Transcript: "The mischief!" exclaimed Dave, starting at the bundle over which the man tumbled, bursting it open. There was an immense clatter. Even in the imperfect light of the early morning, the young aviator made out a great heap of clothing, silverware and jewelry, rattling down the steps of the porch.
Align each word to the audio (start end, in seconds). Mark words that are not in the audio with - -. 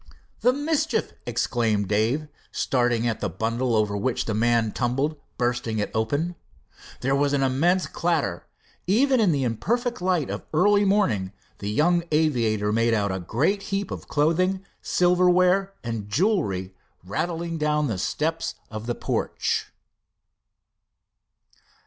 "The 0.39 0.51
mischief!" 0.51 1.13
exclaimed 1.27 1.87
Dave, 1.87 2.27
starting 2.51 3.07
at 3.07 3.19
the 3.19 3.29
bundle 3.29 3.75
over 3.75 3.95
which 3.95 4.25
the 4.25 4.33
man 4.33 4.71
tumbled, 4.71 5.15
bursting 5.37 5.77
it 5.77 5.91
open. 5.93 6.33
There 7.01 7.15
was 7.15 7.33
an 7.33 7.43
immense 7.43 7.85
clatter. 7.85 8.47
Even 8.87 9.19
in 9.19 9.31
the 9.31 9.43
imperfect 9.43 10.01
light 10.01 10.31
of 10.31 10.41
the 10.41 10.57
early 10.57 10.85
morning, 10.85 11.33
the 11.59 11.69
young 11.69 12.01
aviator 12.11 12.71
made 12.71 12.95
out 12.95 13.11
a 13.11 13.19
great 13.19 13.61
heap 13.69 13.91
of 13.91 14.07
clothing, 14.07 14.65
silverware 14.81 15.75
and 15.83 16.09
jewelry, 16.09 16.73
rattling 17.03 17.59
down 17.59 17.85
the 17.85 17.99
steps 17.99 18.55
of 18.71 18.87
the 18.87 18.95
porch. 18.95 19.71